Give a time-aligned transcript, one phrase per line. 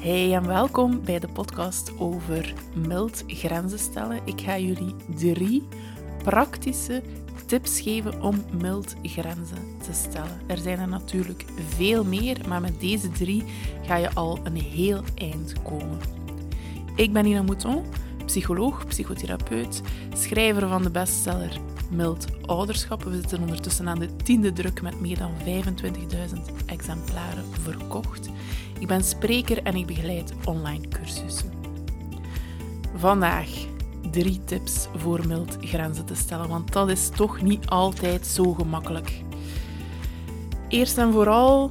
[0.00, 4.20] Hey en welkom bij de podcast over mild grenzen stellen.
[4.24, 5.68] Ik ga jullie drie
[6.22, 7.02] praktische
[7.46, 10.40] tips geven om mild grenzen te stellen.
[10.46, 11.44] Er zijn er natuurlijk
[11.76, 13.44] veel meer, maar met deze drie
[13.82, 15.98] ga je al een heel eind komen.
[16.96, 17.84] Ik ben Nina Mouton,
[18.26, 19.82] psycholoog, psychotherapeut,
[20.14, 21.60] schrijver van de bestseller
[21.90, 23.02] Mild Ouderschap.
[23.02, 28.28] We zitten ondertussen aan de tiende druk met meer dan 25.000 exemplaren verkocht.
[28.78, 31.52] Ik ben spreker en ik begeleid online cursussen.
[32.96, 33.48] Vandaag
[34.10, 39.22] drie tips voor mild grenzen te stellen, want dat is toch niet altijd zo gemakkelijk.
[40.68, 41.70] Eerst en vooral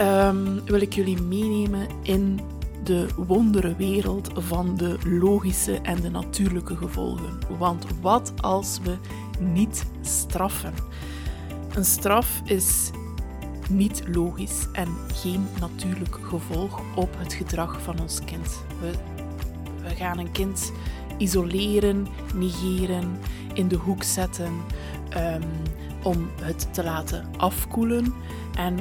[0.00, 2.40] um, wil ik jullie meenemen in
[2.84, 7.38] de wonderenwereld van de logische en de natuurlijke gevolgen.
[7.58, 8.96] Want wat als we
[9.40, 10.74] niet straffen?
[11.74, 12.90] Een straf is
[13.70, 18.64] niet logisch en geen natuurlijk gevolg op het gedrag van ons kind.
[18.80, 18.90] We,
[19.82, 20.72] we gaan een kind
[21.18, 23.18] isoleren, negeren,
[23.54, 24.52] in de hoek zetten
[25.16, 25.42] um,
[26.02, 28.14] om het te laten afkoelen.
[28.54, 28.78] En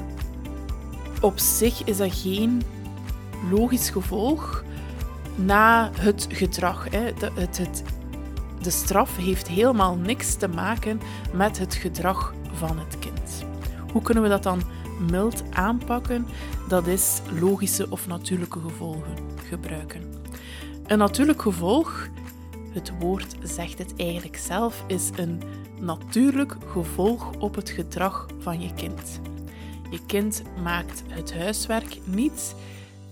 [1.22, 2.62] op zich is dat geen
[3.50, 4.64] logisch gevolg
[5.36, 6.90] na het gedrag.
[6.90, 7.14] Hè.
[7.14, 7.84] De, het, het,
[8.62, 11.02] de straf heeft helemaal niks te maken
[11.34, 13.45] met het gedrag van het kind.
[13.92, 14.62] Hoe kunnen we dat dan
[15.12, 16.28] mild aanpakken?
[16.67, 19.16] Dat is logische of natuurlijke gevolgen
[19.48, 20.02] gebruiken.
[20.88, 22.08] Een natuurlijk gevolg,
[22.72, 25.42] het woord zegt het eigenlijk zelf, is een
[25.80, 29.20] natuurlijk gevolg op het gedrag van je kind.
[29.90, 32.56] Je kind maakt het huiswerk niet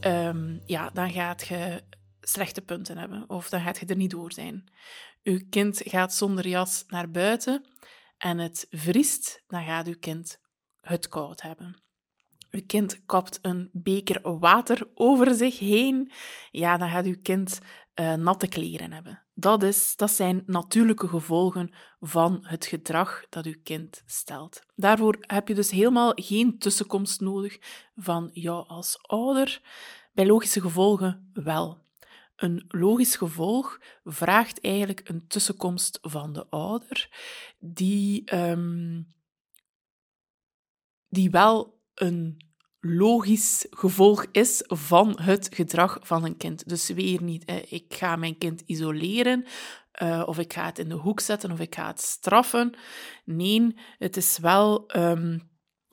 [0.02, 1.84] um, ja, dan gaat je
[2.22, 4.72] slechte punten hebben of dan gaat je er niet door zijn.
[5.24, 7.66] Uw kind gaat zonder jas naar buiten
[8.18, 10.40] en het vriest, dan gaat uw kind
[10.82, 11.82] het koud hebben.
[12.52, 16.12] Uw kind kapt een beker water over zich heen,
[16.52, 17.60] ja, dan gaat uw kind
[17.96, 19.27] uh, natte kleren hebben.
[19.40, 24.62] Dat, is, dat zijn natuurlijke gevolgen van het gedrag dat uw kind stelt.
[24.76, 27.58] Daarvoor heb je dus helemaal geen tussenkomst nodig
[27.96, 29.62] van jou als ouder.
[30.14, 31.78] Bij logische gevolgen wel.
[32.36, 37.10] Een logisch gevolg vraagt eigenlijk een tussenkomst van de ouder,
[37.60, 39.14] die, um,
[41.08, 42.47] die wel een
[42.96, 46.70] logisch gevolg is van het gedrag van een kind.
[46.70, 49.46] Dus weer niet, ik ga mijn kind isoleren,
[50.02, 52.74] uh, of ik ga het in de hoek zetten, of ik ga het straffen.
[53.26, 55.50] Nee, het is wel um,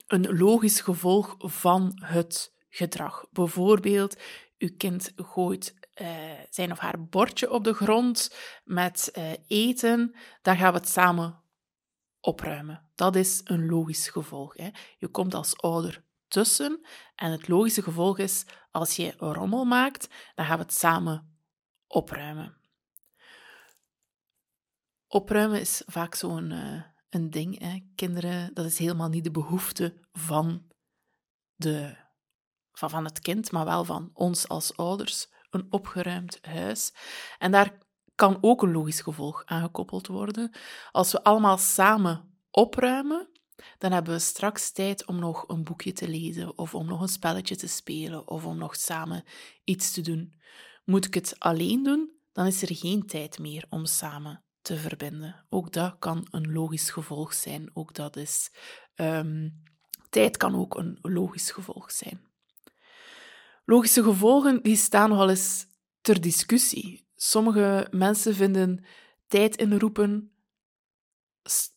[0.07, 3.25] een logisch gevolg van het gedrag.
[3.31, 4.21] Bijvoorbeeld,
[4.57, 6.07] uw kind gooit uh,
[6.49, 11.43] zijn of haar bordje op de grond met uh, eten, dan gaan we het samen
[12.19, 12.89] opruimen.
[12.95, 14.57] Dat is een logisch gevolg.
[14.57, 14.69] Hè.
[14.97, 16.03] Je komt als ouder
[17.15, 21.39] en het logische gevolg is, als je rommel maakt, dan gaan we het samen
[21.87, 22.57] opruimen.
[25.07, 27.59] Opruimen is vaak zo'n uh, een ding.
[27.59, 27.79] Hè.
[27.95, 30.71] Kinderen, dat is helemaal niet de behoefte van
[31.55, 32.03] de
[32.77, 36.93] van, van het kind, maar wel van ons als ouders, een opgeruimd huis.
[37.37, 37.77] En daar
[38.15, 40.51] kan ook een logisch gevolg aangekoppeld worden.
[40.91, 43.29] Als we allemaal samen opruimen,
[43.77, 47.07] dan hebben we straks tijd om nog een boekje te lezen, of om nog een
[47.07, 49.23] spelletje te spelen, of om nog samen
[49.63, 50.33] iets te doen.
[50.85, 55.45] Moet ik het alleen doen, dan is er geen tijd meer om samen te verbinden.
[55.49, 57.69] Ook dat kan een logisch gevolg zijn.
[57.73, 58.51] Ook dat is.
[58.95, 59.63] Um,
[60.09, 62.21] tijd kan ook een logisch gevolg zijn.
[63.65, 65.67] Logische gevolgen die staan nogal eens
[66.01, 67.07] ter discussie.
[67.15, 68.85] Sommige mensen vinden
[69.27, 70.34] tijd inroepen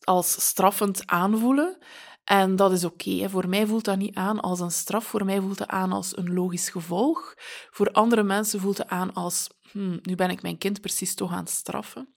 [0.05, 1.79] als straffend aanvoelen.
[2.25, 3.29] En dat is oké.
[3.29, 5.05] Voor mij voelt dat niet aan als een straf.
[5.05, 7.35] Voor mij voelt het aan als een logisch gevolg.
[7.71, 11.33] Voor andere mensen voelt het aan als, hmm, nu ben ik mijn kind precies toch
[11.33, 12.15] aan het straffen.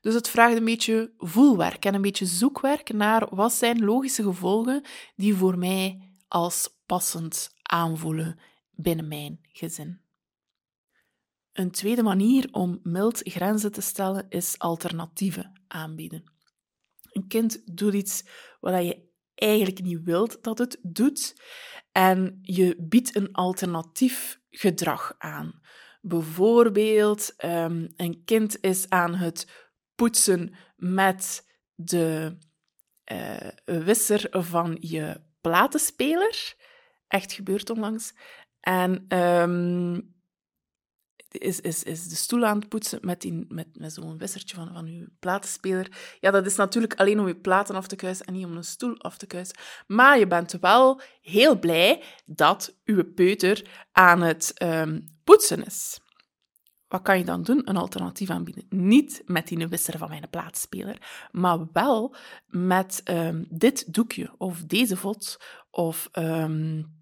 [0.00, 4.84] Dus het vraagt een beetje voelwerk en een beetje zoekwerk naar wat zijn logische gevolgen
[5.16, 8.38] die voor mij als passend aanvoelen
[8.70, 10.00] binnen mijn gezin.
[11.52, 16.29] Een tweede manier om mild grenzen te stellen is alternatieven aanbieden.
[17.12, 18.24] Een kind doet iets
[18.60, 21.42] wat je eigenlijk niet wilt dat het doet
[21.92, 25.60] en je biedt een alternatief gedrag aan.
[26.00, 32.36] Bijvoorbeeld, um, een kind is aan het poetsen met de
[33.12, 36.54] uh, wisser van je platenspeler.
[37.08, 38.14] Echt gebeurd onlangs.
[38.60, 40.14] En um,
[41.38, 44.86] is, is, is de stoel aan het poetsen met, met, met zo'n wissertje van, van
[44.86, 46.16] uw platenspeler.
[46.20, 48.64] Ja, dat is natuurlijk alleen om je platen af te kuisen en niet om een
[48.64, 49.56] stoel af te kuisen.
[49.86, 56.00] Maar je bent wel heel blij dat uw peuter aan het um, poetsen is.
[56.88, 57.62] Wat kan je dan doen?
[57.64, 58.66] Een alternatief aanbieden.
[58.68, 62.14] Niet met die wisser van mijn platenspeler, maar wel
[62.46, 65.40] met um, dit doekje of deze vod
[65.70, 66.98] of um,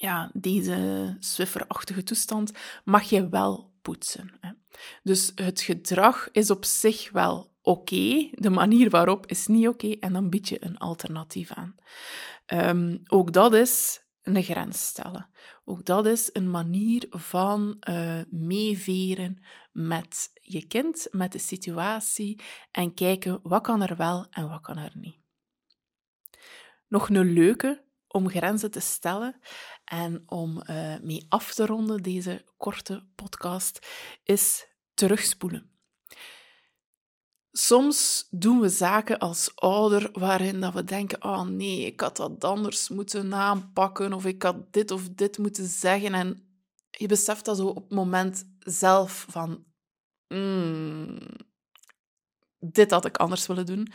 [0.00, 2.52] ja, deze Swiffer-achtige toestand
[2.84, 3.69] mag je wel
[5.02, 10.12] Dus het gedrag is op zich wel oké, de manier waarop is niet oké en
[10.12, 11.74] dan bied je een alternatief aan.
[12.46, 15.28] Um, ook dat is een grens stellen.
[15.64, 19.42] Ook dat is een manier van uh, meeveren
[19.72, 22.40] met je kind, met de situatie
[22.70, 25.18] en kijken wat kan er wel en wat kan er niet.
[26.88, 29.40] Nog een leuke om grenzen te stellen
[29.84, 33.86] en om uh, mee af te ronden deze korte podcast
[34.24, 35.70] is terugspoelen.
[37.52, 42.44] Soms doen we zaken als ouder waarin dat we denken: oh nee, ik had dat
[42.44, 46.14] anders moeten aanpakken of ik had dit of dit moeten zeggen.
[46.14, 46.48] En
[46.90, 49.64] je beseft dat zo op het moment zelf van:
[50.28, 51.18] mm,
[52.58, 53.92] dit had ik anders willen doen.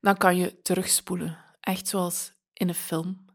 [0.00, 1.44] Dan kan je terugspoelen.
[1.60, 3.25] Echt zoals in een film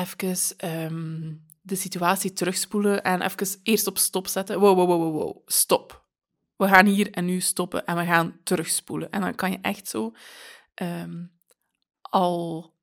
[0.00, 4.60] even ehm, de situatie terugspoelen en even eerst op stop zetten.
[4.60, 6.08] Wow, wow, wow, wow, stop.
[6.56, 9.10] We gaan hier en nu stoppen en we gaan terugspoelen.
[9.10, 10.12] En dan kan je echt zo
[10.74, 11.24] ehm,
[12.00, 12.74] al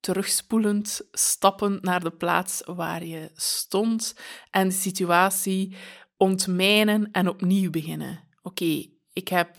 [0.00, 4.16] terugspoelend stappen naar de plaats waar je stond
[4.50, 5.76] en de situatie
[6.16, 8.28] ontmijnen en opnieuw beginnen.
[8.42, 9.56] Oké, ik heb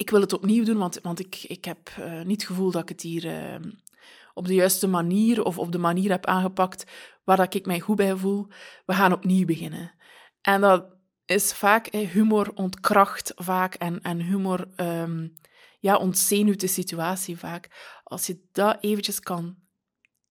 [0.00, 2.82] ik wil het opnieuw doen, want, want ik, ik heb uh, niet het gevoel dat
[2.82, 3.70] ik het hier uh,
[4.40, 6.84] op de juiste manier of op de manier heb aangepakt
[7.24, 8.46] waar dat ik mij goed bij voel,
[8.86, 9.94] we gaan opnieuw beginnen.
[10.40, 10.84] En dat
[11.24, 15.34] is vaak, humor ontkracht vaak en, en humor um,
[15.78, 17.98] ja, ontzenuwt de situatie vaak.
[18.04, 19.56] Als je dat eventjes kan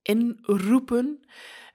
[0.02, 1.28] inroepen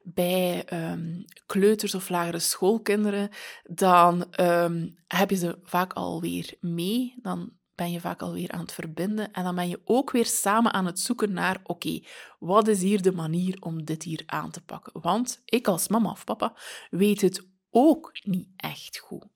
[0.02, 3.31] bij um, kleuters of lagere schoolkinderen,
[3.62, 7.14] dan um, heb je ze vaak alweer mee.
[7.22, 9.32] Dan ben je vaak alweer aan het verbinden.
[9.32, 12.00] En dan ben je ook weer samen aan het zoeken naar, oké,
[12.38, 15.00] wat is hier de manier om dit hier aan te pakken?
[15.00, 16.56] Want ik als mama of papa
[16.91, 19.26] weet het ook niet echt goed.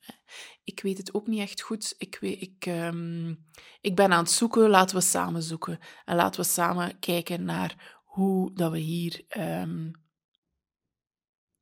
[0.65, 1.95] Ik weet het ook niet echt goed.
[1.99, 3.47] Ik, weet, ik, um,
[3.81, 5.79] ik ben aan het zoeken, laten we samen zoeken.
[6.05, 9.93] En laten we samen kijken naar hoe dat we hier um,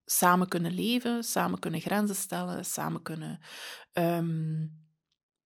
[0.05, 3.41] samen kunnen leven, samen kunnen grenzen stellen, samen kunnen
[3.93, 4.86] um,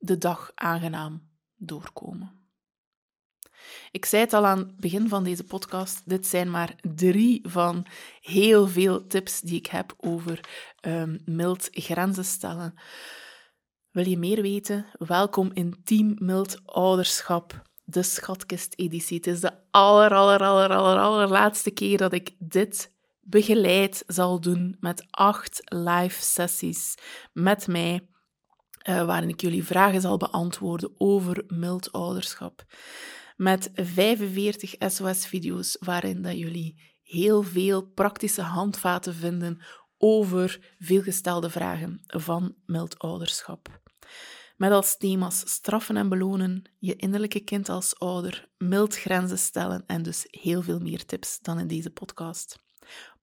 [0.00, 2.38] de dag aangenaam doorkomen.
[3.90, 7.86] Ik zei het al aan het begin van deze podcast, dit zijn maar drie van
[8.20, 10.40] heel veel tips die ik heb over
[10.80, 12.74] um, mild grenzen stellen.
[13.90, 14.86] Wil je meer weten?
[14.98, 19.16] Welkom in Team Mild Ouderschap, de Schatkist-editie.
[19.16, 24.76] Het is de aller, aller, aller, aller, allerlaatste keer dat ik dit begeleid zal doen
[24.80, 26.94] met acht live sessies
[27.32, 28.08] met mij
[28.88, 32.64] uh, waarin ik jullie vragen zal beantwoorden over mild ouderschap.
[33.36, 39.60] Met 45 SOS-video's waarin dat jullie heel veel praktische handvaten vinden
[39.98, 43.80] over veelgestelde vragen van mild ouderschap.
[44.56, 50.02] Met als thema's straffen en belonen, je innerlijke kind als ouder, mild grenzen stellen en
[50.02, 52.58] dus heel veel meer tips dan in deze podcast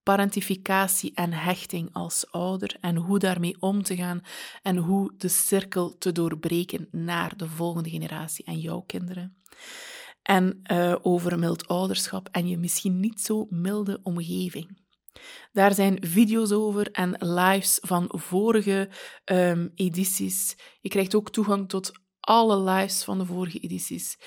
[0.08, 4.22] parentificatie en hechting als ouder en hoe daarmee om te gaan
[4.62, 9.38] en hoe de cirkel te doorbreken naar de volgende generatie en jouw kinderen.
[10.22, 14.80] En uh, over mild ouderschap en je misschien niet zo milde omgeving.
[15.52, 18.90] Daar zijn video's over en lives van vorige
[19.26, 20.56] um, edities.
[20.82, 24.18] Je krijgt ook toegang tot alle lives van de vorige edities.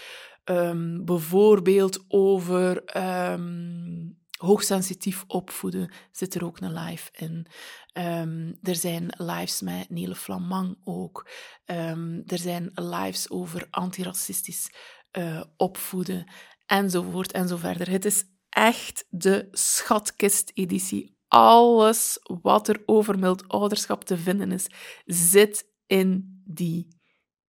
[0.44, 2.96] Um, bijvoorbeeld over
[3.32, 7.46] um, hoogsensitief opvoeden zit er ook een live in.
[7.92, 11.28] Um, er zijn lives met Nele Flamang ook.
[11.64, 14.72] Um, er zijn lives over antiracistisch
[15.18, 16.32] uh, opvoeden,
[16.66, 17.90] enzovoort en zo verder.
[17.90, 21.18] Het is echt de schatkist-editie.
[21.28, 24.66] Alles wat er over mild ouderschap te vinden is,
[25.04, 26.98] zit in die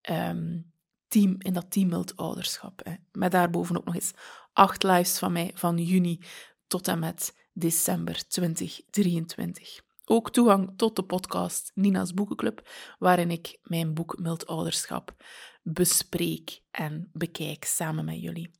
[0.09, 0.71] um,
[1.07, 2.81] team, in dat team mild ouderschap.
[2.83, 2.93] Hè.
[3.11, 4.13] Met daarboven ook nog eens
[4.53, 6.23] acht lives van mij van juni
[6.71, 9.81] tot en met december 2023.
[10.05, 15.15] Ook toegang tot de podcast Nina's Boekenclub, waarin ik mijn boek Mild Ouderschap
[15.63, 18.51] bespreek en bekijk samen met jullie.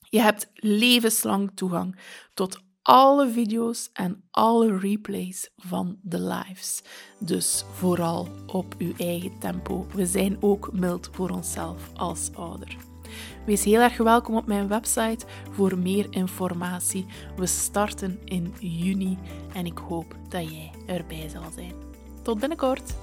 [0.00, 2.00] Je hebt levenslang toegang
[2.34, 6.82] tot alle video's en alle replays van de lives.
[7.18, 9.86] Dus vooral op uw eigen tempo.
[9.94, 12.91] We zijn ook mild voor onszelf als ouder.
[13.44, 17.06] Wees heel erg welkom op mijn website voor meer informatie.
[17.36, 19.18] We starten in juni
[19.54, 21.72] en ik hoop dat jij erbij zal zijn.
[22.22, 22.94] Tot binnenkort!